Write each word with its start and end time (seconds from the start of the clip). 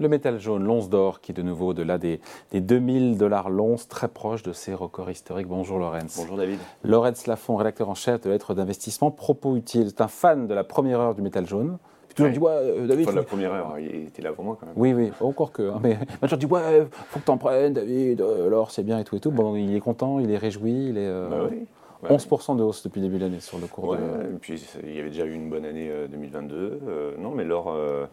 Le 0.00 0.08
métal 0.08 0.40
jaune, 0.40 0.64
l'once 0.64 0.88
d'or, 0.88 1.20
qui 1.20 1.32
est 1.32 1.34
de 1.34 1.42
nouveau 1.42 1.68
au-delà 1.68 1.98
des, 1.98 2.20
des 2.52 2.62
2000 2.62 3.18
dollars 3.18 3.50
l'once, 3.50 3.86
très 3.86 4.08
proche 4.08 4.42
de 4.42 4.54
ses 4.54 4.72
records 4.72 5.10
historiques. 5.10 5.46
Bonjour 5.46 5.78
Lorenz. 5.78 6.16
Bonjour 6.16 6.38
David. 6.38 6.58
Lorenz 6.84 7.26
Lafont, 7.26 7.56
rédacteur 7.56 7.90
en 7.90 7.94
chef 7.94 8.22
de 8.22 8.30
lettres 8.30 8.54
d'investissement. 8.54 9.10
Propos 9.10 9.56
utiles. 9.56 9.88
C'est 9.90 10.00
un 10.00 10.08
fan 10.08 10.46
de 10.46 10.54
la 10.54 10.64
première 10.64 11.00
heure 11.00 11.14
du 11.14 11.20
métal 11.20 11.46
jaune. 11.46 11.76
Puis 12.08 12.14
toujours 12.14 12.32
dit, 12.32 12.38
ouais, 12.38 12.50
euh, 12.50 12.86
David. 12.86 13.08
Enfin, 13.08 13.16
la 13.16 13.24
première 13.24 13.52
heure, 13.52 13.78
il 13.78 14.06
était 14.06 14.22
là 14.22 14.32
pour 14.32 14.42
moi 14.42 14.56
quand 14.58 14.64
même. 14.64 14.74
Oui, 14.74 14.94
oui, 14.94 15.12
encore 15.20 15.52
que. 15.52 15.70
Hein, 15.70 15.80
mais 15.82 15.98
maintenant, 16.22 16.38
dis, 16.38 16.46
ouais, 16.46 16.86
faut 17.10 17.20
que 17.20 17.24
t'en 17.26 17.36
prennes, 17.36 17.74
David, 17.74 18.22
euh, 18.22 18.48
l'or 18.48 18.70
c'est 18.70 18.82
bien 18.82 18.98
et 18.98 19.04
tout 19.04 19.16
et 19.16 19.20
tout. 19.20 19.30
Bon, 19.30 19.54
il 19.54 19.76
est 19.76 19.80
content, 19.80 20.18
il 20.18 20.30
est 20.30 20.38
réjoui, 20.38 20.86
il 20.88 20.96
est. 20.96 21.06
Euh, 21.06 21.28
bah 21.28 21.48
oui. 21.50 21.66
11% 22.08 22.56
de 22.56 22.62
hausse 22.62 22.82
depuis 22.82 23.00
le 23.00 23.06
début 23.06 23.18
de 23.18 23.24
l'année 23.24 23.40
sur 23.40 23.58
le 23.58 23.66
cours 23.66 23.96
de... 23.96 24.02
Et 24.02 24.38
puis 24.40 24.62
il 24.82 24.94
y 24.94 25.00
avait 25.00 25.10
déjà 25.10 25.24
eu 25.24 25.34
une 25.34 25.50
bonne 25.50 25.64
année 25.64 25.90
2022. 26.10 26.56
Euh, 26.56 26.78
euh, 26.88 27.12
non, 27.18 27.30
mais 27.30 27.44
l'or, 27.44 27.68
euh, 27.68 28.06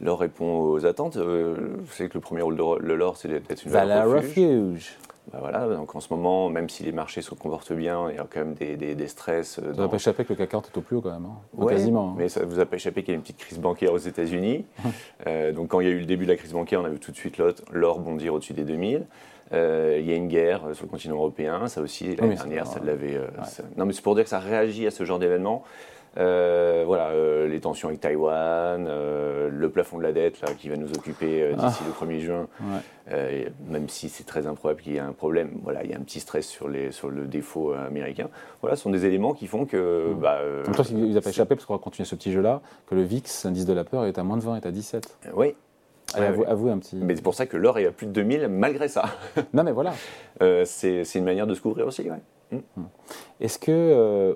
l'or 0.00 0.20
répond 0.20 0.60
aux 0.60 0.86
attentes. 0.86 1.16
vous 1.16 1.92
savez 1.92 2.08
que 2.08 2.14
le 2.14 2.20
premier 2.20 2.42
rôle 2.42 2.56
de 2.56 2.92
l'or, 2.92 3.16
c'est 3.16 3.28
d'être 3.28 3.64
une 3.64 3.70
valeur 3.70 4.10
refuge. 4.10 4.96
Bah 5.32 5.38
voilà, 5.40 5.66
donc 5.66 5.96
en 5.96 5.98
ce 5.98 6.14
moment, 6.14 6.48
même 6.48 6.68
si 6.68 6.84
les 6.84 6.92
marchés 6.92 7.20
se 7.20 7.34
comportent 7.34 7.72
bien, 7.72 8.08
il 8.10 8.16
y 8.16 8.18
a 8.18 8.26
quand 8.30 8.38
même 8.38 8.54
des, 8.54 8.76
des, 8.76 9.08
stress. 9.08 9.54
Ça 9.56 9.62
ne 9.62 9.72
vous 9.72 9.82
a 9.82 9.88
pas 9.88 9.96
échappé 9.96 10.24
que 10.24 10.32
le 10.32 10.36
CAC 10.36 10.50
40 10.50 10.70
est 10.72 10.78
au 10.78 10.82
plus 10.82 10.96
haut 10.96 11.00
quand 11.00 11.10
même, 11.10 11.26
hein. 11.26 11.66
quasiment. 11.66 12.10
Hein. 12.10 12.14
Mais 12.16 12.28
ça 12.28 12.40
ne 12.40 12.46
vous 12.46 12.60
a 12.60 12.64
pas 12.66 12.76
échappé 12.76 13.02
qu'il 13.02 13.10
y 13.10 13.12
a 13.12 13.16
une 13.16 13.22
petite 13.22 13.38
crise 13.38 13.58
bancaire 13.58 13.92
aux 13.92 13.98
États-Unis. 13.98 14.64
donc 15.54 15.68
quand 15.68 15.80
il 15.80 15.88
y 15.88 15.90
a 15.90 15.92
eu 15.92 15.98
le 15.98 16.06
début 16.06 16.26
de 16.26 16.30
la 16.30 16.36
crise 16.36 16.52
bancaire, 16.52 16.80
on 16.80 16.84
a 16.84 16.90
vu 16.90 17.00
tout 17.00 17.10
de 17.10 17.16
suite 17.16 17.42
l'or 17.72 17.98
bondir 17.98 18.34
au-dessus 18.34 18.52
des 18.52 18.62
2000. 18.62 19.04
Euh, 19.52 19.98
il 20.00 20.06
y 20.06 20.12
a 20.12 20.16
une 20.16 20.28
guerre 20.28 20.62
sur 20.72 20.86
le 20.86 20.90
continent 20.90 21.16
européen, 21.16 21.68
ça 21.68 21.80
aussi, 21.80 22.16
l'année 22.16 22.34
dernière, 22.34 22.66
ça 22.66 22.80
l'avait. 22.80 23.16
Euh, 23.16 23.26
non, 23.76 23.86
mais 23.86 23.92
c'est 23.92 24.02
pour 24.02 24.14
dire 24.14 24.24
que 24.24 24.30
ça 24.30 24.40
réagit 24.40 24.86
à 24.86 24.90
ce 24.90 25.04
genre 25.04 25.18
d'événement. 25.18 25.62
Euh, 26.18 26.84
voilà, 26.86 27.12
les 27.46 27.60
tensions 27.60 27.88
avec 27.88 28.00
Taïwan, 28.00 28.86
le 28.86 29.70
plafond 29.70 29.98
de 29.98 30.02
la 30.02 30.12
dette 30.12 30.40
là, 30.40 30.54
qui 30.54 30.68
va 30.68 30.76
nous 30.76 30.92
occuper 30.92 31.52
d'ici 31.54 31.78
ah. 31.80 31.84
le 31.86 32.06
1er 32.06 32.20
juin, 32.20 32.48
même 33.68 33.88
si 33.88 34.08
c'est 34.08 34.24
très 34.24 34.46
improbable 34.46 34.80
qu'il 34.80 34.94
y 34.94 34.96
ait 34.96 35.00
un 35.00 35.12
problème, 35.12 35.50
voilà, 35.62 35.84
il 35.84 35.90
y 35.90 35.94
a 35.94 35.96
un 35.96 36.02
petit 36.02 36.20
stress 36.20 36.46
sur, 36.46 36.68
les, 36.68 36.90
sur 36.92 37.10
le 37.10 37.26
défaut 37.26 37.72
américain. 37.72 38.28
Voilà, 38.60 38.76
ce 38.76 38.82
sont 38.82 38.90
des 38.90 39.04
éléments 39.04 39.34
qui 39.34 39.46
font 39.46 39.66
que. 39.66 40.12
Mmh. 40.12 40.20
Bah, 40.20 40.40
même 40.66 40.74
temps, 40.74 40.84
il 40.90 41.12
n'a 41.12 41.20
pas 41.20 41.30
échappé, 41.30 41.54
parce 41.54 41.66
qu'on 41.66 41.74
va 41.74 41.80
continuer 41.80 42.06
ce 42.06 42.14
petit 42.14 42.32
jeu-là, 42.32 42.60
que 42.86 42.94
le 42.94 43.02
VIX, 43.02 43.46
indice 43.46 43.66
de 43.66 43.72
la 43.72 43.84
peur, 43.84 44.04
est 44.06 44.18
à 44.18 44.22
moins 44.22 44.36
de 44.36 44.42
20, 44.42 44.56
est 44.56 44.66
à 44.66 44.70
17. 44.70 45.18
Oui, 45.34 45.54
Allez, 46.14 46.44
avouez, 46.46 46.70
un 46.70 46.78
petit. 46.78 46.96
Mais 46.96 47.16
c'est 47.16 47.22
pour 47.22 47.34
ça 47.34 47.46
que 47.46 47.56
l'or 47.56 47.78
est 47.78 47.86
à 47.86 47.92
plus 47.92 48.06
de 48.06 48.12
2000 48.12 48.48
malgré 48.48 48.88
ça. 48.88 49.04
non, 49.52 49.64
mais 49.64 49.72
voilà. 49.72 49.94
Euh, 50.42 50.64
c'est 50.64 51.02
une 51.14 51.24
manière 51.24 51.46
de 51.46 51.54
se 51.54 51.60
couvrir 51.60 51.86
aussi. 51.86 52.08
Ouais. 52.08 52.20
Mm. 52.52 52.56
Mm. 52.76 52.84
Est-ce 53.40 53.58
que, 53.58 53.72
euh, 53.72 54.34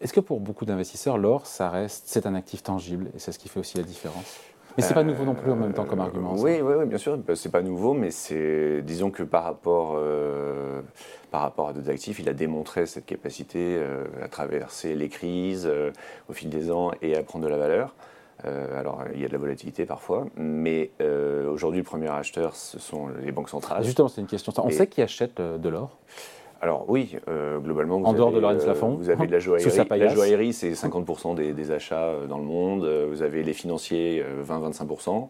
est 0.00 0.12
que 0.12 0.20
pour 0.20 0.40
beaucoup 0.40 0.64
d'investisseurs, 0.64 1.18
l'or, 1.18 1.46
ça 1.46 1.70
reste, 1.70 2.04
c'est 2.06 2.26
un 2.26 2.34
actif 2.34 2.62
tangible 2.62 3.08
et 3.14 3.18
c'est 3.18 3.32
ce 3.32 3.38
qui 3.38 3.48
fait 3.48 3.60
aussi 3.60 3.76
la 3.76 3.84
différence? 3.84 4.40
Mais 4.76 4.82
c'est 4.82 4.92
pas 4.92 5.04
nouveau 5.04 5.24
non 5.24 5.34
plus 5.34 5.50
en 5.50 5.56
même 5.56 5.72
temps 5.72 5.86
comme 5.86 6.00
argument. 6.00 6.34
Oui, 6.34 6.60
oui, 6.60 6.74
oui, 6.78 6.84
bien 6.84 6.98
sûr, 6.98 7.16
bah, 7.16 7.34
c'est 7.34 7.50
pas 7.50 7.62
nouveau, 7.62 7.94
mais 7.94 8.10
c'est, 8.10 8.82
disons 8.82 9.10
que 9.10 9.22
par 9.22 9.44
rapport, 9.44 9.94
euh, 9.96 10.82
par 11.30 11.40
rapport 11.40 11.68
à 11.68 11.72
d'autres 11.72 11.88
actifs, 11.88 12.18
il 12.18 12.28
a 12.28 12.34
démontré 12.34 12.84
cette 12.84 13.06
capacité 13.06 13.82
à 14.22 14.28
traverser 14.28 14.94
les 14.94 15.08
crises 15.08 15.70
au 16.28 16.32
fil 16.34 16.50
des 16.50 16.70
ans 16.70 16.90
et 17.00 17.16
à 17.16 17.22
prendre 17.22 17.46
de 17.46 17.50
la 17.50 17.56
valeur. 17.56 17.94
Euh, 18.44 18.78
alors, 18.78 19.02
il 19.14 19.20
y 19.20 19.24
a 19.24 19.28
de 19.28 19.32
la 19.32 19.38
volatilité 19.38 19.86
parfois, 19.86 20.26
mais 20.36 20.90
euh, 21.00 21.50
aujourd'hui, 21.50 21.80
le 21.80 21.84
premier 21.84 22.08
acheteur, 22.08 22.54
ce 22.54 22.78
sont 22.78 23.08
les 23.22 23.32
banques 23.32 23.48
centrales. 23.48 23.82
Justement, 23.82 24.08
c'est 24.08 24.20
une 24.20 24.26
question. 24.26 24.52
On 24.58 24.70
sait 24.70 24.86
qui 24.86 25.00
achète 25.02 25.40
euh, 25.40 25.58
de 25.58 25.68
l'or? 25.68 25.96
Alors 26.60 26.84
oui, 26.88 27.16
globalement, 27.62 28.00
vous 28.00 28.06
en 28.06 28.12
dehors 28.12 28.28
avez, 28.28 28.36
de 28.36 28.40
Laurence 28.40 28.66
Lafont, 28.66 28.94
vous 28.94 29.10
avez 29.10 29.26
de 29.26 29.32
la 29.32 29.38
joaillerie. 29.40 29.98
la 29.98 30.08
joaillerie, 30.08 30.52
c'est 30.52 30.72
50% 30.72 31.34
des, 31.34 31.70
achats 31.70 32.12
dans 32.28 32.38
le 32.38 32.44
monde. 32.44 32.86
Vous 33.10 33.22
avez 33.22 33.42
les 33.42 33.52
financiers, 33.52 34.24
20-25%, 34.46 35.28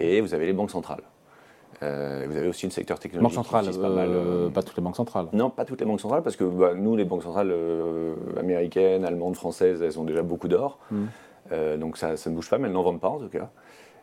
et 0.00 0.20
vous 0.20 0.34
avez 0.34 0.46
les 0.46 0.52
banques 0.52 0.70
centrales. 0.70 1.02
vous 1.80 1.86
avez 2.36 2.48
aussi 2.48 2.66
le 2.66 2.72
secteur 2.72 2.98
technologique. 2.98 3.34
Banque 3.34 3.44
centrale, 3.44 3.66
pas, 3.80 3.88
mal, 3.88 4.10
pas 4.52 4.62
toutes 4.62 4.76
les 4.76 4.82
banques 4.82 4.96
centrales. 4.96 5.26
Non, 5.32 5.48
pas 5.48 5.64
toutes 5.64 5.80
les 5.80 5.86
banques 5.86 6.00
centrales, 6.00 6.22
parce 6.22 6.36
que 6.36 6.44
bah, 6.44 6.74
nous, 6.74 6.96
les 6.96 7.04
banques 7.04 7.22
centrales 7.22 7.54
américaines, 8.38 9.04
allemandes, 9.04 9.36
françaises, 9.36 9.82
elles 9.82 9.98
ont 9.98 10.04
déjà 10.04 10.22
beaucoup 10.22 10.48
d'or. 10.48 10.78
Euh, 11.52 11.76
donc 11.76 11.96
ça, 11.96 12.12
ne 12.12 12.34
bouge 12.34 12.48
pas, 12.50 12.58
mais 12.58 12.68
elles 12.68 12.74
n'en 12.74 12.82
vendent 12.82 13.00
pas 13.00 13.08
en 13.08 13.18
tout 13.18 13.28
cas. 13.28 13.50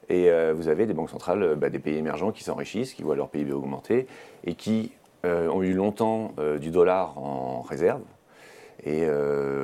Et 0.10 0.30
euh, 0.30 0.54
vous 0.56 0.68
avez 0.68 0.86
des 0.86 0.94
banques 0.94 1.10
centrales 1.10 1.42
euh, 1.42 1.56
bah, 1.56 1.70
des 1.70 1.80
pays 1.80 1.98
émergents 1.98 2.32
qui 2.32 2.44
s'enrichissent, 2.44 2.94
qui 2.94 3.04
voient 3.04 3.16
leur 3.16 3.30
PIB 3.30 3.52
augmenter 3.54 4.08
et 4.44 4.54
qui 4.54 4.92
ont 5.26 5.64
eu 5.64 5.74
longtemps 5.74 6.32
du 6.60 6.72
dollar 6.72 7.18
en 7.18 7.62
réserve. 7.62 8.02
Et 8.84 9.08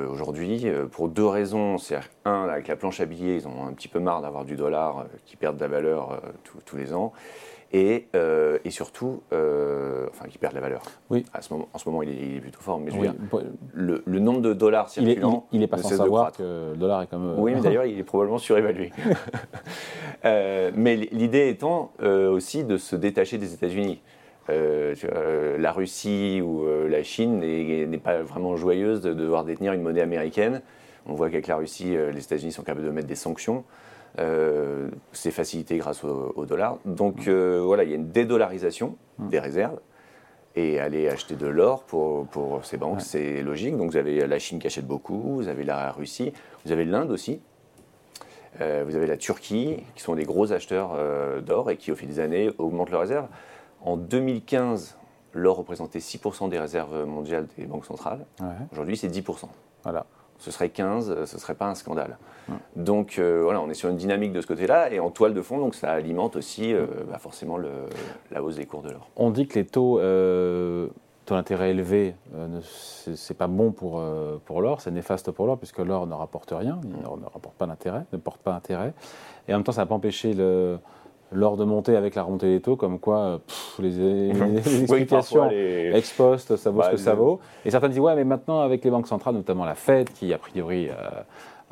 aujourd'hui, 0.08 0.66
pour 0.90 1.08
deux 1.08 1.26
raisons, 1.26 1.78
c'est 1.78 1.98
un, 2.24 2.44
avec 2.48 2.68
la 2.68 2.76
planche 2.76 3.00
à 3.00 3.06
billets, 3.06 3.36
ils 3.36 3.48
ont 3.48 3.66
un 3.66 3.72
petit 3.72 3.88
peu 3.88 4.00
marre 4.00 4.22
d'avoir 4.22 4.44
du 4.44 4.56
dollar 4.56 5.06
qui 5.26 5.36
perd 5.36 5.56
de 5.56 5.60
la 5.60 5.68
valeur 5.68 6.20
tous 6.64 6.76
les 6.76 6.92
ans 6.92 7.12
et, 7.72 8.08
euh, 8.14 8.58
et 8.64 8.70
surtout, 8.70 9.22
euh, 9.32 10.06
enfin, 10.10 10.28
qui 10.28 10.36
perd 10.36 10.52
de 10.52 10.58
la 10.58 10.62
valeur. 10.62 10.82
Oui. 11.08 11.24
À 11.32 11.40
ce 11.40 11.52
moment, 11.52 11.68
en 11.72 11.78
ce 11.78 11.88
moment, 11.88 12.02
il 12.02 12.10
est, 12.10 12.40
plutôt 12.40 12.60
fort, 12.60 12.78
mais 12.78 12.90
je 12.90 12.96
veux 12.96 13.02
dire, 13.02 13.14
le, 13.72 14.02
le, 14.04 14.18
nombre 14.18 14.42
de 14.42 14.52
dollars 14.52 14.90
circulant, 14.90 15.46
il 15.52 15.62
est, 15.62 15.66
pas 15.66 15.78
sans 15.78 15.88
savoir 15.88 16.32
que 16.32 16.72
le 16.72 16.76
dollar 16.76 17.02
est 17.02 17.06
comme. 17.06 17.30
Euh, 17.30 17.34
oui, 17.38 17.54
mais 17.54 17.62
d'ailleurs, 17.62 17.84
il 17.86 17.98
est 17.98 18.04
probablement 18.04 18.38
surévalué. 18.38 18.92
mais 20.24 20.96
l'idée 20.96 21.48
étant 21.48 21.92
aussi 22.00 22.64
de 22.64 22.76
se 22.76 22.94
détacher 22.96 23.38
des 23.38 23.54
États-Unis. 23.54 24.02
La 24.48 25.72
Russie 25.72 26.40
ou 26.42 26.66
la 26.88 27.02
Chine 27.02 27.40
n'est 27.40 27.98
pas 27.98 28.22
vraiment 28.22 28.56
joyeuse 28.56 29.00
de 29.00 29.14
devoir 29.14 29.44
détenir 29.44 29.72
une 29.72 29.82
monnaie 29.82 30.00
américaine. 30.00 30.62
On 31.06 31.14
voit 31.14 31.30
qu'avec 31.30 31.46
la 31.46 31.56
Russie, 31.56 31.96
les 32.12 32.22
États-Unis 32.22 32.52
sont 32.52 32.62
capables 32.62 32.84
de 32.84 32.90
mettre 32.90 33.08
des 33.08 33.14
sanctions. 33.14 33.64
Euh, 34.18 34.88
c'est 35.12 35.30
facilité 35.30 35.78
grâce 35.78 36.04
au, 36.04 36.44
dollar. 36.44 36.78
Donc 36.84 37.28
euh, 37.28 37.62
voilà, 37.64 37.84
il 37.84 37.90
y 37.90 37.92
a 37.92 37.96
une 37.96 38.10
dédollarisation 38.10 38.96
mm. 39.18 39.28
des 39.28 39.38
réserves. 39.38 39.78
Et 40.54 40.78
aller 40.78 41.08
acheter 41.08 41.34
de 41.34 41.46
l'or 41.46 41.84
pour, 41.84 42.26
pour 42.26 42.62
ces 42.62 42.76
banques, 42.76 43.00
c'est 43.00 43.40
logique. 43.40 43.74
Donc 43.78 43.90
vous 43.90 43.96
avez 43.96 44.26
la 44.26 44.38
Chine 44.38 44.58
qui 44.58 44.66
achète 44.66 44.86
beaucoup, 44.86 45.36
vous 45.36 45.48
avez 45.48 45.64
la 45.64 45.90
Russie, 45.92 46.34
vous 46.66 46.72
avez 46.72 46.84
l'Inde 46.84 47.10
aussi. 47.10 47.40
Euh, 48.60 48.84
vous 48.86 48.94
avez 48.94 49.06
la 49.06 49.16
Turquie, 49.16 49.78
qui 49.94 50.02
sont 50.02 50.14
des 50.14 50.24
gros 50.24 50.52
acheteurs 50.52 50.90
d'or 51.40 51.70
et 51.70 51.78
qui, 51.78 51.90
au 51.90 51.96
fil 51.96 52.06
des 52.06 52.20
années, 52.20 52.50
augmentent 52.58 52.90
leurs 52.90 53.00
réserves. 53.00 53.28
En 53.84 53.96
2015, 53.96 54.96
l'or 55.34 55.56
représentait 55.56 55.98
6% 55.98 56.48
des 56.48 56.58
réserves 56.58 57.04
mondiales 57.04 57.46
des 57.56 57.66
banques 57.66 57.86
centrales. 57.86 58.24
Aujourd'hui, 58.72 58.96
c'est 58.96 59.08
10%. 59.08 59.46
Voilà 59.82 60.06
ce 60.42 60.50
serait 60.50 60.70
15, 60.70 61.24
ce 61.24 61.36
ne 61.36 61.40
serait 61.40 61.54
pas 61.54 61.66
un 61.66 61.76
scandale. 61.76 62.18
Donc 62.74 63.18
euh, 63.18 63.42
voilà, 63.44 63.60
on 63.60 63.70
est 63.70 63.74
sur 63.74 63.88
une 63.88 63.96
dynamique 63.96 64.32
de 64.32 64.40
ce 64.40 64.46
côté-là, 64.46 64.92
et 64.92 64.98
en 64.98 65.10
toile 65.10 65.34
de 65.34 65.40
fond, 65.40 65.58
donc 65.58 65.76
ça 65.76 65.92
alimente 65.92 66.34
aussi 66.34 66.74
euh, 66.74 66.86
bah, 67.08 67.18
forcément 67.18 67.56
le, 67.56 67.70
la 68.32 68.42
hausse 68.42 68.56
des 68.56 68.66
cours 68.66 68.82
de 68.82 68.90
l'or. 68.90 69.08
On 69.14 69.30
dit 69.30 69.46
que 69.46 69.54
les 69.54 69.64
taux, 69.64 70.00
euh, 70.00 70.88
taux 71.26 71.36
d'intérêt 71.36 71.70
élevés, 71.70 72.16
c'est 72.64 73.36
pas 73.36 73.46
bon 73.46 73.70
pour, 73.70 74.02
pour 74.44 74.62
l'or, 74.62 74.80
c'est 74.80 74.90
néfaste 74.90 75.30
pour 75.30 75.46
l'or, 75.46 75.58
puisque 75.58 75.78
l'or 75.78 76.08
ne 76.08 76.14
rapporte 76.14 76.50
rien, 76.50 76.80
il 76.82 76.90
ne, 76.90 77.24
rapporte 77.32 77.54
pas 77.54 77.66
d'intérêt, 77.66 78.04
ne 78.12 78.18
porte 78.18 78.40
pas 78.40 78.50
d'intérêt. 78.50 78.94
Et 79.46 79.54
en 79.54 79.58
même 79.58 79.64
temps, 79.64 79.70
ça 79.70 79.82
n'a 79.82 79.86
pas 79.86 79.94
empêché 79.94 80.34
le, 80.34 80.78
lors 81.32 81.56
de 81.56 81.64
monter 81.64 81.96
avec 81.96 82.14
la 82.14 82.22
remontée 82.22 82.48
des 82.48 82.60
taux, 82.60 82.76
comme 82.76 82.98
quoi 82.98 83.40
les, 83.78 84.30
explications 84.80 85.50
ex 85.50 86.12
post, 86.12 86.56
ça 86.56 86.70
vaut 86.70 86.82
ce 86.82 86.86
bah, 86.86 86.92
que 86.92 86.96
ça 86.98 87.14
vaut. 87.14 87.40
Et 87.64 87.70
certains 87.70 87.88
disent, 87.88 88.00
ouais, 88.00 88.14
mais 88.14 88.24
maintenant 88.24 88.60
avec 88.60 88.84
les 88.84 88.90
banques 88.90 89.08
centrales, 89.08 89.34
notamment 89.34 89.64
la 89.64 89.74
Fed, 89.74 90.10
qui 90.10 90.32
a 90.32 90.38
priori 90.38 90.88
euh, 90.88 90.94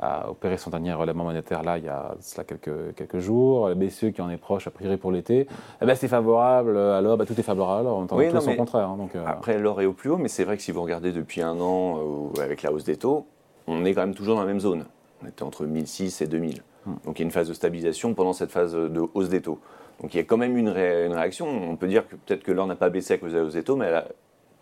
a 0.01 0.31
opéré 0.31 0.57
son 0.57 0.71
dernier 0.71 0.93
relèvement 0.95 1.25
monétaire 1.25 1.63
là, 1.63 1.79
il 1.79 1.85
y 1.85 1.89
a 1.89 2.15
cela 2.21 2.45
quelques, 2.45 2.95
quelques 2.97 3.19
jours, 3.19 3.69
la 3.69 3.75
BCE 3.75 4.13
qui 4.15 4.23
en 4.23 4.31
est 4.31 4.39
proche, 4.39 4.67
a 4.67 4.71
priori 4.71 4.97
pour 4.97 5.13
l'été, 5.13 5.47
eh 5.83 5.87
ben, 5.87 5.95
c'est 5.95 6.09
favorable, 6.09 6.77
alors 6.77 7.17
bah, 7.17 7.27
tout 7.27 7.39
est 7.39 7.45
favorable, 7.45 7.89
on 7.89 8.03
entend 8.03 8.17
oui, 8.17 8.31
tout 8.31 8.41
son 8.41 8.57
contraire. 8.57 8.89
Hein, 8.89 8.97
donc, 8.97 9.15
euh. 9.15 9.25
Après, 9.27 9.59
l'or 9.59 9.81
est 9.81 9.87
au 9.87 9.93
plus 9.93 10.11
haut, 10.11 10.17
mais 10.17 10.29
c'est 10.29 10.45
vrai 10.45 10.57
que 10.57 10.63
si 10.63 10.73
vous 10.73 10.83
regardez 10.83 11.13
depuis 11.13 11.43
un 11.43 11.61
an, 11.61 11.99
euh, 11.99 12.43
avec 12.43 12.63
la 12.63 12.73
hausse 12.73 12.85
des 12.85 12.97
taux, 12.97 13.27
on 13.67 13.85
est 13.85 13.93
quand 13.93 14.01
même 14.01 14.15
toujours 14.15 14.37
dans 14.37 14.43
la 14.43 14.47
même 14.47 14.61
zone. 14.61 14.87
On 15.23 15.29
était 15.29 15.43
entre 15.43 15.67
1006 15.67 16.23
et 16.23 16.27
2000. 16.27 16.63
Donc 16.87 17.19
il 17.19 17.23
y 17.23 17.23
a 17.23 17.27
une 17.27 17.31
phase 17.31 17.49
de 17.49 17.55
stabilisation 17.55 18.15
pendant 18.15 18.33
cette 18.33 18.51
phase 18.51 18.75
de 18.75 19.03
hausse 19.15 19.29
des 19.29 19.43
taux. 19.43 19.61
Donc 20.01 20.15
il 20.15 20.17
y 20.17 20.21
a 20.21 20.25
quand 20.25 20.37
même 20.37 20.57
une, 20.57 20.69
réaction. 20.69 21.47
On 21.47 21.77
peut 21.77 21.89
dire 21.89 22.09
que 22.09 22.17
peut-être 22.17 22.43
que 22.43 22.53
l'or 22.53 22.67
n'a 22.67 22.77
pas 22.77 22.91
baissé 22.91 23.15
à 23.15 23.19
cause 23.19 23.33
de 23.33 23.39
la 23.39 23.45
hausse 23.45 23.55
des 23.55 23.63
taux, 23.63 23.77
mais 23.77 23.91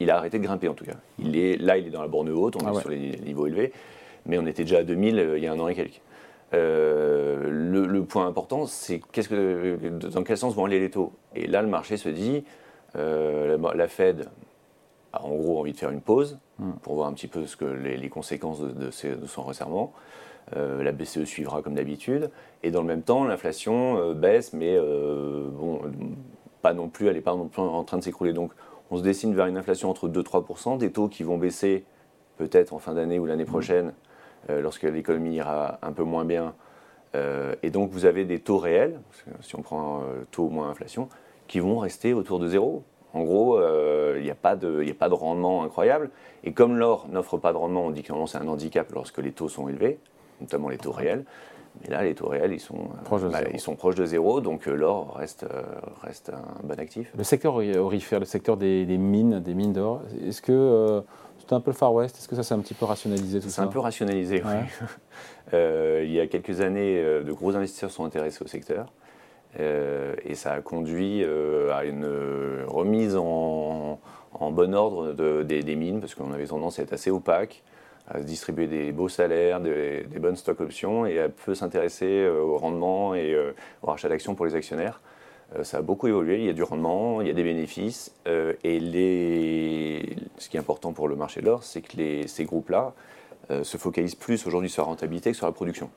il 0.00 0.11
a 0.11 0.17
arrêté 0.17 0.38
de 0.38 0.44
grimper 0.44 0.69
en 0.69 0.75
tout 0.75 0.85
cas. 0.85 0.97
Il 1.19 1.37
est, 1.37 1.56
là, 1.56 1.79
il 1.79 1.87
est 1.87 1.91
dans 1.91 2.03
la 2.03 2.09
borne 2.09 2.29
haute, 2.31 2.56
on 2.56 2.67
ah 2.67 2.73
est 2.73 2.81
sur 2.81 2.91
les 2.91 3.19
niveaux 3.25 3.47
élevés, 3.47 3.73
mais 4.26 4.38
on 4.38 4.47
était 4.47 4.65
déjà 4.65 4.79
à 4.79 4.82
2000 4.82 5.19
euh, 5.19 5.38
il 5.38 5.44
y 5.44 5.47
a 5.47 5.53
un 5.53 5.61
an 5.61 5.69
et 5.69 5.75
quelques. 5.75 6.00
Euh, 6.55 7.49
le, 7.50 8.05
point 8.05 8.26
important, 8.26 8.67
c'est 8.67 9.00
qu'est-ce 9.12 9.29
que, 9.29 9.76
dans 10.09 10.23
quel 10.23 10.37
sens 10.38 10.55
vont 10.55 10.65
aller 10.65 10.81
les 10.81 10.91
taux? 10.91 11.12
Et 11.35 11.47
là, 11.47 11.61
le 11.61 11.69
marché 11.69 11.99
se 11.99 12.09
dit, 12.09 12.44
euh, 12.97 13.59
la, 13.75 13.88
Fed 13.88 14.29
a 15.12 15.23
en 15.25 15.37
gros 15.37 15.61
envie 15.61 15.73
de 15.73 15.76
faire 15.76 15.91
une 15.91 16.00
pause 16.00 16.38
hmm. 16.59 16.73
pour 16.82 16.94
voir 16.94 17.09
un 17.09 17.12
petit 17.12 17.26
peu 17.26 17.44
ce 17.44 17.56
que 17.56 17.67
les, 17.67 18.09
conséquences 18.09 18.61
de, 18.61 18.70
de 18.70 19.26
son 19.26 19.43
resserrement. 19.43 19.93
Euh, 20.56 20.82
la 20.82 20.92
BCE 20.92 21.24
suivra 21.24 21.62
comme 21.62 21.74
d'habitude. 21.74 22.30
Et 22.62 22.70
dans 22.70 22.80
le 22.80 22.86
même 22.86 23.02
temps, 23.02 23.24
l'inflation 23.24 23.98
euh, 23.98 24.14
baisse, 24.14 24.52
mais 24.52 24.76
euh, 24.76 25.48
bon, 25.50 25.80
pas 26.62 26.72
non 26.72 26.88
plus, 26.88 27.08
elle 27.08 27.14
n'est 27.14 27.20
pas 27.20 27.34
non 27.34 27.48
plus 27.48 27.60
en 27.60 27.84
train 27.84 27.98
de 27.98 28.02
s'écrouler. 28.02 28.32
Donc 28.32 28.52
on 28.90 28.96
se 28.96 29.02
dessine 29.02 29.34
vers 29.34 29.46
une 29.46 29.58
inflation 29.58 29.90
entre 29.90 30.08
2-3%, 30.08 30.78
des 30.78 30.90
taux 30.90 31.08
qui 31.08 31.22
vont 31.22 31.38
baisser 31.38 31.84
peut-être 32.38 32.72
en 32.72 32.78
fin 32.78 32.94
d'année 32.94 33.18
ou 33.18 33.26
l'année 33.26 33.44
mmh. 33.44 33.48
prochaine, 33.48 33.92
lorsque 34.48 34.84
l'économie 34.84 35.34
ira 35.34 35.78
un 35.82 35.92
peu 35.92 36.04
moins 36.04 36.24
bien. 36.24 36.54
et 37.14 37.70
donc 37.70 37.90
vous 37.90 38.06
avez 38.06 38.24
des 38.24 38.38
taux 38.38 38.58
réels, 38.58 39.00
si 39.40 39.56
on 39.56 39.62
prend 39.62 40.04
taux 40.30 40.48
moins 40.48 40.70
inflation, 40.70 41.08
qui 41.48 41.58
vont 41.58 41.78
rester 41.78 42.14
autour 42.14 42.38
de 42.38 42.46
zéro. 42.46 42.84
En 43.12 43.24
gros, 43.24 43.60
il 44.14 44.22
n'y 44.22 44.30
a, 44.30 44.36
pas 44.36 44.54
de, 44.54 44.88
a 44.88 44.94
pas 44.94 45.08
de 45.08 45.14
rendement 45.14 45.64
incroyable. 45.64 46.10
Et 46.44 46.52
comme 46.52 46.78
l'or 46.78 47.08
n'offre 47.10 47.36
pas 47.38 47.52
de 47.52 47.58
rendement, 47.58 47.86
on 47.86 47.90
dit 47.90 48.02
que 48.02 48.12
c'est 48.26 48.38
un 48.38 48.48
handicap 48.48 48.90
lorsque 48.92 49.18
les 49.18 49.32
taux 49.32 49.48
sont 49.48 49.68
élevés, 49.68 49.98
notamment 50.40 50.69
les 50.69 50.79
taux 50.79 50.93
réels. 50.93 51.25
Mais 51.82 51.90
là, 51.90 52.02
les 52.02 52.14
taux 52.14 52.29
réels, 52.29 52.52
ils 52.52 52.61
sont, 52.61 52.88
proches 53.05 53.23
de, 53.23 53.29
bah, 53.29 53.38
zéro. 53.38 53.50
Ils 53.55 53.61
sont 53.61 53.76
proches 53.76 53.94
de 53.94 54.05
zéro, 54.05 54.40
donc 54.40 54.67
l'or 54.67 55.14
reste, 55.17 55.46
reste 56.02 56.31
un 56.31 56.67
bon 56.67 56.79
actif. 56.81 57.12
Le 57.17 57.23
secteur 57.23 57.55
orifère, 57.56 58.19
le 58.19 58.26
secteur 58.26 58.56
des, 58.56 58.85
mines, 58.99 59.38
des 59.38 59.55
mines 59.55 59.73
d'or, 59.73 60.02
est-ce 60.26 60.43
que 60.43 61.05
c'est 61.49 61.55
un 61.55 61.61
peu 61.61 61.70
le 61.70 61.76
Far 61.76 61.94
West? 61.94 62.17
Est-ce 62.19 62.29
que 62.29 62.37
ça 62.37 62.43
s'est 62.43 62.55
un 62.55 62.58
petit 62.58 62.75
peu 62.75 62.85
rationalisé 62.85 63.40
tout 63.40 63.49
ça 63.49 63.55
C'est 63.55 63.61
un 63.62 63.69
peu 63.69 63.79
rationalisé, 63.79 64.43
oui. 64.44 64.87
Euh, 65.55 66.02
il 66.05 66.12
y 66.12 66.20
a 66.20 66.26
quelques 66.26 66.61
années, 66.61 66.99
euh, 66.99 67.23
de 67.23 67.32
gros 67.32 67.56
investisseurs 67.56 67.91
sont 67.91 68.05
intéressés 68.05 68.44
au 68.44 68.46
secteur. 68.46 68.93
Euh, 69.58 70.14
et 70.23 70.34
ça 70.34 70.52
a 70.52 70.61
conduit 70.61 71.25
à 71.25 71.84
une 71.87 72.06
remise 72.67 73.17
en, 73.17 73.99
bon 74.38 74.75
ordre 74.75 75.14
des, 75.14 75.76
mines, 75.76 76.00
parce 76.00 76.14
qu'on 76.14 76.34
avait 76.34 76.49
tendance 76.49 76.79
à 76.79 76.82
être 76.82 76.93
assez 76.93 77.11
opaque, 77.11 77.62
à 78.10 78.19
se 78.19 78.25
distribuer 78.25 78.66
des 78.66 78.93
beaux 78.93 79.08
salaires, 79.08 79.60
des, 79.60 80.05
des 80.05 80.19
bonnes 80.19 80.37
stock 80.37 80.60
options, 80.60 81.06
et 81.06 81.20
à 81.20 81.28
peu 81.28 81.55
s'intéresser 81.55 82.26
au 82.28 82.56
rendement 82.56 83.14
et 83.14 83.37
au 83.82 83.87
rachat 83.87 84.08
d'actions 84.08 84.34
pour 84.34 84.46
les 84.46 84.55
actionnaires. 84.55 85.00
Euh, 85.56 85.64
ça 85.64 85.78
a 85.78 85.82
beaucoup 85.82 86.06
évolué, 86.08 86.38
il 86.38 86.44
y 86.44 86.49
a 86.49 86.52
du 86.52 86.62
rendement, 86.62 87.20
il 87.20 87.26
y 87.26 87.31
a 87.31 87.34
des 87.34 87.43
bénéfices. 87.43 88.14
Euh, 88.26 88.55
et 88.64 88.81
les... 88.81 90.16
ce 90.38 90.49
qui 90.49 90.56
est 90.56 90.60
important 90.60 90.93
pour 90.93 91.08
le 91.08 91.16
marché 91.16 91.40
de 91.40 91.46
l'or, 91.46 91.62
c'est 91.62 91.81
que 91.81 91.96
les, 91.96 92.28
ces 92.28 92.44
groupes-là 92.44 92.93
euh, 93.50 93.64
se 93.64 93.76
focalisent 93.78 94.14
plus 94.14 94.46
aujourd'hui 94.46 94.69
sur 94.69 94.82
la 94.82 94.88
rentabilité 94.88 95.31
que 95.31 95.37
sur 95.37 95.46
la 95.46 95.52
production. 95.52 95.90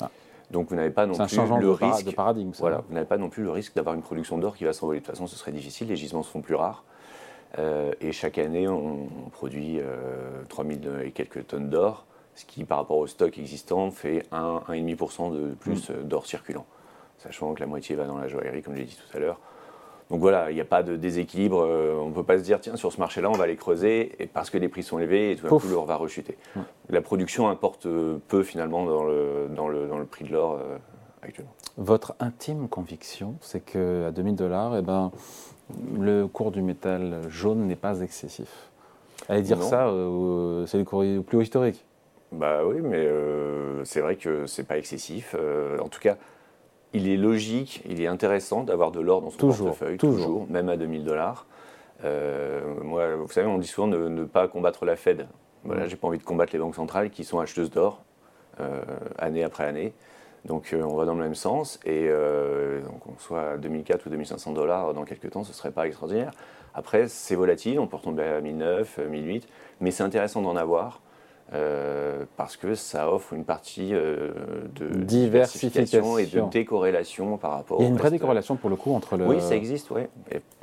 Ah. 0.00 0.10
Donc 0.50 0.68
vous 0.68 0.76
n'avez 0.76 0.90
pas 0.90 1.06
non 1.06 1.14
plus 1.14 1.36
le 1.60 1.70
risque 1.70 2.04
de 2.04 2.10
paradigme. 2.10 2.50
voilà, 2.58 2.82
vous 2.86 2.94
n'avez 2.94 3.06
pas 3.06 3.16
non 3.16 3.30
plus 3.30 3.42
le 3.42 3.50
risque 3.50 3.74
d'avoir 3.74 3.94
une 3.94 4.02
production 4.02 4.36
d'or 4.38 4.56
qui 4.56 4.64
va 4.64 4.72
s'envoler. 4.72 5.00
De 5.00 5.04
toute 5.04 5.14
façon, 5.14 5.26
ce 5.26 5.36
serait 5.36 5.52
difficile. 5.52 5.88
Les 5.88 5.96
gisements 5.96 6.22
se 6.22 6.30
font 6.30 6.42
plus 6.42 6.54
rares. 6.54 6.84
Et 7.58 8.12
chaque 8.12 8.38
année, 8.38 8.68
on, 8.68 9.08
produit 9.32 9.78
3000 10.48 10.90
et 11.04 11.10
quelques 11.12 11.46
tonnes 11.46 11.70
d'or, 11.70 12.06
ce 12.34 12.44
qui, 12.44 12.64
par 12.64 12.78
rapport 12.78 12.98
au 12.98 13.06
stock 13.06 13.38
existant, 13.38 13.90
fait 13.90 14.26
1,5% 14.32 15.32
de 15.32 15.54
plus 15.54 15.90
mm. 15.90 16.02
d'or 16.04 16.26
circulant 16.26 16.66
sachant 17.24 17.54
que 17.54 17.60
la 17.60 17.66
moitié 17.66 17.96
va 17.96 18.04
dans 18.04 18.18
la 18.18 18.28
joaillerie, 18.28 18.62
comme 18.62 18.76
j'ai 18.76 18.84
dit 18.84 18.96
tout 18.96 19.16
à 19.16 19.20
l'heure. 19.20 19.38
Donc 20.10 20.20
voilà, 20.20 20.50
il 20.50 20.54
n'y 20.54 20.60
a 20.60 20.66
pas 20.66 20.82
de 20.82 20.96
déséquilibre. 20.96 21.62
Euh, 21.62 21.98
on 21.98 22.10
ne 22.10 22.14
peut 22.14 22.22
pas 22.22 22.36
se 22.36 22.42
dire, 22.42 22.60
tiens, 22.60 22.76
sur 22.76 22.92
ce 22.92 23.00
marché-là, 23.00 23.30
on 23.30 23.34
va 23.34 23.46
les 23.46 23.56
creuser 23.56 24.12
et 24.18 24.26
parce 24.26 24.50
que 24.50 24.58
les 24.58 24.68
prix 24.68 24.82
sont 24.82 24.98
élevés 24.98 25.32
et 25.32 25.36
tout 25.36 25.48
d'un 25.48 25.58
coup, 25.58 25.68
l'or 25.68 25.86
va 25.86 25.96
rechuter. 25.96 26.36
La 26.90 27.00
production 27.00 27.48
importe 27.48 27.88
peu 28.28 28.42
finalement 28.42 28.84
dans 28.84 29.04
le, 29.04 29.48
dans 29.50 29.68
le, 29.68 29.86
dans 29.86 29.98
le 29.98 30.04
prix 30.04 30.26
de 30.26 30.32
l'or 30.32 30.58
euh, 30.60 30.76
actuellement. 31.24 31.52
Votre 31.76 32.14
intime 32.20 32.68
conviction, 32.68 33.34
c'est 33.40 33.60
qu'à 33.60 34.10
2000 34.10 34.36
dollars, 34.36 34.76
eh 34.76 34.82
ben, 34.82 35.10
le 35.98 36.26
cours 36.26 36.50
du 36.50 36.62
métal 36.62 37.22
jaune 37.28 37.66
n'est 37.66 37.76
pas 37.76 38.00
excessif. 38.00 38.70
Allez 39.28 39.42
dire 39.42 39.62
ça, 39.62 39.88
euh, 39.88 40.66
c'est 40.66 40.78
le 40.78 40.84
cours 40.84 41.02
plus 41.26 41.38
haut 41.38 41.42
historique. 41.42 41.84
Bah 42.32 42.64
oui, 42.66 42.80
mais 42.82 43.08
c'est 43.84 44.00
vrai 44.00 44.16
que 44.16 44.46
c'est 44.46 44.64
pas 44.64 44.76
excessif. 44.76 45.36
en 45.80 45.88
tout 45.88 46.00
cas, 46.00 46.16
il 46.94 47.08
est 47.08 47.16
logique, 47.16 47.82
il 47.88 48.00
est 48.00 48.06
intéressant 48.06 48.62
d'avoir 48.62 48.92
de 48.92 49.00
l'or 49.00 49.20
dans 49.20 49.30
son 49.30 49.38
portefeuille, 49.38 49.98
toujours. 49.98 50.46
même 50.48 50.68
à 50.68 50.76
2000 50.76 51.04
dollars. 51.04 51.46
Euh, 52.04 52.60
moi, 52.82 53.16
vous 53.16 53.28
savez, 53.28 53.48
on 53.48 53.58
dit 53.58 53.66
souvent 53.66 53.88
de 53.88 54.08
ne 54.08 54.24
pas 54.24 54.48
combattre 54.48 54.84
la 54.84 54.96
Fed. 54.96 55.26
Voilà, 55.64 55.84
mm. 55.84 55.88
j'ai 55.88 55.96
pas 55.96 56.06
envie 56.06 56.18
de 56.18 56.24
combattre 56.24 56.52
les 56.52 56.58
banques 56.58 56.76
centrales 56.76 57.10
qui 57.10 57.24
sont 57.24 57.40
acheteuses 57.40 57.70
d'or 57.70 58.02
euh, 58.60 58.82
année 59.18 59.42
après 59.42 59.64
année. 59.64 59.92
Donc 60.44 60.72
euh, 60.72 60.82
on 60.82 60.94
va 60.94 61.04
dans 61.04 61.14
le 61.14 61.22
même 61.22 61.34
sens 61.34 61.80
et 61.86 62.08
donc 62.08 63.06
on 63.06 63.18
soit 63.18 63.52
à 63.52 63.56
2004 63.56 64.06
ou 64.06 64.10
2500 64.10 64.52
dollars 64.52 64.94
dans 64.94 65.04
quelques 65.04 65.30
temps, 65.30 65.44
ce 65.44 65.52
serait 65.52 65.70
pas 65.70 65.86
extraordinaire. 65.86 66.32
Après, 66.74 67.06
c'est 67.08 67.36
volatile, 67.36 67.78
on 67.78 67.86
peut 67.86 67.96
retomber 67.96 68.24
à 68.24 68.40
1009, 68.40 68.98
1008, 69.08 69.48
mais 69.80 69.90
c'est 69.90 70.02
intéressant 70.02 70.42
d'en 70.42 70.56
avoir. 70.56 71.00
Euh, 71.52 72.24
parce 72.38 72.56
que 72.56 72.74
ça 72.74 73.12
offre 73.12 73.34
une 73.34 73.44
partie 73.44 73.90
euh, 73.92 74.32
de 74.74 74.86
diversification 74.88 76.16
et 76.16 76.24
de 76.24 76.40
décorrélation 76.50 77.36
par 77.36 77.52
rapport. 77.52 77.80
Il 77.80 77.82
y 77.82 77.86
a 77.86 77.90
une 77.90 77.98
vraie 77.98 78.10
décorrélation 78.10 78.56
pour 78.56 78.70
le 78.70 78.76
coup 78.76 78.94
entre 78.94 79.16
le. 79.18 79.26
Oui, 79.26 79.40
ça 79.40 79.54
existe, 79.54 79.90
oui. 79.90 80.02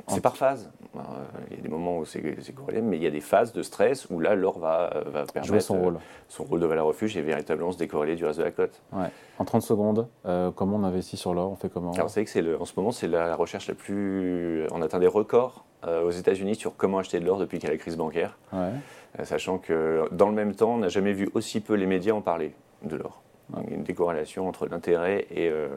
C'est 0.08 0.20
par 0.20 0.36
phase. 0.36 0.70
Euh, 1.12 1.40
il 1.50 1.56
y 1.56 1.60
a 1.60 1.62
des 1.62 1.68
moments 1.68 1.98
où 1.98 2.04
c'est 2.04 2.22
corrélé, 2.54 2.82
mais 2.82 2.96
il 2.96 3.02
y 3.02 3.06
a 3.06 3.10
des 3.10 3.20
phases 3.20 3.52
de 3.52 3.62
stress 3.62 4.08
où 4.10 4.20
là, 4.20 4.34
l'or 4.34 4.58
va, 4.58 5.02
va 5.06 5.24
permettre 5.24 5.46
jouer 5.46 5.60
son 5.60 5.80
rôle. 5.80 5.98
son 6.28 6.44
rôle 6.44 6.60
de 6.60 6.66
valeur 6.66 6.86
refuge 6.86 7.16
et 7.16 7.22
véritablement 7.22 7.72
se 7.72 7.78
décorréler 7.78 8.16
du 8.16 8.24
reste 8.24 8.38
de 8.38 8.44
la 8.44 8.50
cote. 8.50 8.82
Ouais. 8.92 9.08
En 9.38 9.44
30 9.44 9.62
secondes, 9.62 10.08
comment 10.54 10.76
on 10.76 10.84
investit 10.84 11.16
sur 11.16 11.34
l'or? 11.34 11.50
On 11.50 11.56
fait 11.56 11.68
comment? 11.68 11.92
Alors, 11.92 12.10
c'est 12.10 12.24
que 12.24 12.60
en 12.60 12.64
ce 12.64 12.72
moment, 12.76 12.92
c'est 12.92 13.08
la 13.08 13.34
recherche 13.36 13.68
la 13.68 13.74
plus. 13.74 14.66
On 14.72 14.82
atteint 14.82 14.98
des 14.98 15.06
records 15.06 15.64
aux 15.86 16.10
États-Unis 16.10 16.54
sur 16.54 16.76
comment 16.76 16.98
acheter 16.98 17.18
de 17.18 17.24
l'or 17.24 17.38
depuis 17.38 17.58
qu'il 17.58 17.68
y 17.68 17.72
a 17.72 17.74
la 17.74 17.78
crise 17.78 17.96
bancaire. 17.96 18.38
Ouais. 18.52 18.70
Euh, 19.18 19.24
sachant 19.24 19.58
que 19.58 20.04
dans 20.12 20.28
le 20.28 20.34
même 20.34 20.54
temps, 20.54 20.74
on 20.74 20.78
n'a 20.78 20.88
jamais 20.88 21.12
vu 21.12 21.28
aussi 21.34 21.60
peu 21.60 21.74
les 21.74 21.86
médias 21.86 22.14
en 22.14 22.20
parler 22.20 22.54
de 22.82 22.96
l'or. 22.96 23.22
Il 23.64 23.70
y 23.70 23.72
a 23.74 23.76
une 23.76 23.84
décorrélation 23.84 24.48
entre 24.48 24.66
l'intérêt 24.66 25.26
et... 25.30 25.48
Euh, 25.48 25.68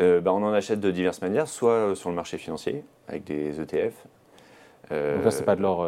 euh, 0.00 0.20
bah, 0.20 0.32
on 0.32 0.44
en 0.44 0.52
achète 0.52 0.78
de 0.78 0.92
diverses 0.92 1.20
manières, 1.22 1.48
soit 1.48 1.96
sur 1.96 2.08
le 2.08 2.14
marché 2.14 2.38
financier, 2.38 2.84
avec 3.08 3.24
des 3.24 3.60
ETF, 3.60 4.06
Donc 4.90 5.24
là, 5.24 5.30
c'est 5.30 5.44
pas 5.44 5.56
de 5.56 5.62
l'or, 5.62 5.86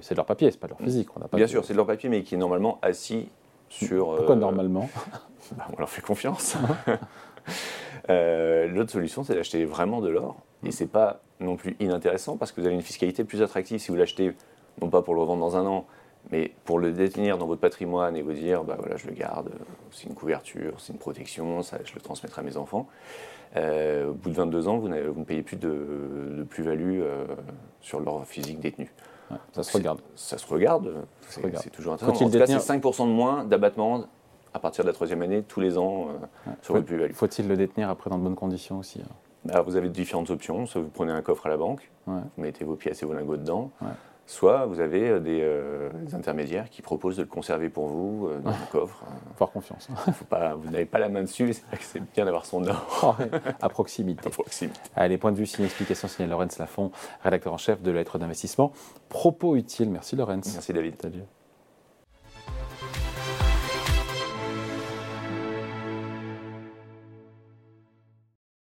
c'est 0.00 0.14
de 0.14 0.16
l'or 0.16 0.26
papier, 0.26 0.50
c'est 0.50 0.60
pas 0.60 0.66
de 0.66 0.72
l'or 0.72 0.80
physique. 0.80 1.08
On 1.16 1.20
pas 1.20 1.36
Bien 1.36 1.46
sûr, 1.46 1.64
c'est 1.64 1.72
de 1.72 1.78
l'or 1.78 1.86
papier, 1.86 2.08
mais 2.08 2.22
qui 2.22 2.34
est 2.34 2.38
normalement 2.38 2.78
assis 2.82 3.28
sur. 3.68 4.16
Pourquoi 4.16 4.36
normalement 4.36 4.88
bah, 5.56 5.66
On 5.74 5.78
leur 5.78 5.88
fait 5.88 6.02
confiance. 6.02 6.56
L'autre 8.08 8.90
solution, 8.90 9.24
c'est 9.24 9.34
d'acheter 9.34 9.64
vraiment 9.64 10.00
de 10.00 10.08
l'or, 10.08 10.36
et 10.64 10.70
c'est 10.70 10.86
pas 10.86 11.20
non 11.40 11.56
plus 11.56 11.76
inintéressant 11.80 12.36
parce 12.36 12.52
que 12.52 12.60
vous 12.60 12.66
avez 12.66 12.76
une 12.76 12.82
fiscalité 12.82 13.24
plus 13.24 13.42
attractive 13.42 13.78
si 13.78 13.90
vous 13.90 13.96
l'achetez 13.96 14.34
non 14.80 14.88
pas 14.88 15.02
pour 15.02 15.14
le 15.14 15.20
revendre 15.20 15.40
dans 15.40 15.56
un 15.56 15.66
an, 15.66 15.86
mais 16.30 16.52
pour 16.64 16.78
le 16.78 16.92
détenir 16.92 17.38
dans 17.38 17.46
votre 17.46 17.60
patrimoine 17.60 18.16
et 18.16 18.22
vous 18.22 18.32
dire, 18.32 18.64
bah 18.64 18.76
voilà, 18.78 18.96
je 18.96 19.06
le 19.06 19.14
garde, 19.14 19.50
c'est 19.92 20.08
une 20.08 20.14
couverture, 20.14 20.74
c'est 20.78 20.92
une 20.92 20.98
protection, 20.98 21.62
ça, 21.62 21.78
je 21.84 21.94
le 21.94 22.00
transmettrai 22.00 22.40
à 22.40 22.44
mes 22.44 22.56
enfants. 22.56 22.88
Euh, 23.56 24.10
au 24.10 24.12
bout 24.12 24.30
de 24.30 24.34
22 24.34 24.68
ans, 24.68 24.78
vous, 24.78 24.88
vous 24.88 25.20
ne 25.20 25.24
payez 25.24 25.42
plus 25.42 25.56
de, 25.56 26.44
plus-value 26.50 27.00
euh, 27.00 27.26
sur 27.80 28.00
leur 28.00 28.26
physique 28.26 28.58
détenu. 28.58 28.90
ça 29.52 29.62
se 29.62 29.76
regarde. 29.76 30.00
Ça 30.16 30.36
se 30.36 31.40
regarde, 31.40 31.62
c'est 31.62 31.70
toujours 31.70 31.94
intéressant. 31.94 32.24
En 32.24 32.30
tout 32.30 32.38
cas, 32.38 32.46
c'est 32.46 32.56
5% 32.56 33.06
de 33.06 33.12
moins 33.12 33.44
d'abattement 33.44 34.04
à 34.52 34.58
partir 34.58 34.84
de 34.84 34.88
la 34.88 34.94
troisième 34.94 35.22
année, 35.22 35.42
tous 35.42 35.60
les 35.60 35.78
ans, 35.78 36.08
euh, 36.08 36.50
sur 36.62 36.74
votre 36.74 36.86
plus-value. 36.86 37.12
Faut-il 37.12 37.46
le 37.46 37.56
détenir 37.56 37.88
après 37.88 38.10
dans 38.10 38.18
de 38.18 38.24
bonnes 38.24 38.34
conditions 38.34 38.78
aussi 38.78 39.00
hein 39.00 39.14
bah, 39.44 39.60
Vous 39.60 39.76
avez 39.76 39.88
différentes 39.90 40.30
options. 40.30 40.66
Soit 40.66 40.80
vous 40.80 40.88
prenez 40.88 41.12
un 41.12 41.22
coffre 41.22 41.46
à 41.46 41.50
la 41.50 41.56
banque, 41.56 41.90
vous 42.06 42.22
mettez 42.38 42.64
vos 42.64 42.74
pièces 42.74 43.02
et 43.02 43.06
vos 43.06 43.12
lingots 43.12 43.36
dedans 43.36 43.70
soit 44.26 44.66
vous 44.66 44.80
avez 44.80 45.08
euh, 45.08 45.20
euh, 45.24 45.90
des, 46.02 46.14
intermédiaires 46.14 46.68
qui 46.68 46.82
proposent 46.82 47.16
de 47.16 47.22
le 47.22 47.28
conserver 47.28 47.68
pour 47.68 47.86
vous 47.86 48.28
euh, 48.28 48.40
dans 48.40 48.50
un 48.50 48.66
coffre. 48.70 49.04
Faut 49.36 49.46
confiance. 49.46 49.88
vous 50.58 50.70
n'avez 50.70 50.84
pas 50.84 50.98
la 50.98 51.08
main 51.08 51.22
dessus, 51.22 51.54
c'est 51.80 52.02
bien 52.14 52.24
d'avoir 52.24 52.44
son 52.44 52.66
or. 52.66 53.16
à 53.60 53.68
proximité. 53.68 54.16
À 54.26 54.30
proximité. 54.30 54.80
Allez, 54.96 55.18
point 55.18 55.30
de 55.30 55.36
vue, 55.36 55.46
signe 55.46 55.64
explication, 55.64 56.08
signé 56.08 56.28
Lorenz 56.28 56.58
Lafont, 56.58 56.90
rédacteur 57.22 57.52
en 57.52 57.58
chef 57.58 57.80
de 57.80 57.90
Lettres 57.90 58.18
d'investissement. 58.18 58.72
Propos 59.08 59.56
utiles. 59.56 59.90
Merci 59.90 60.16
Lorenz. 60.16 60.52
Merci 60.52 60.72
David. 60.72 61.00
Salut. 61.00 61.22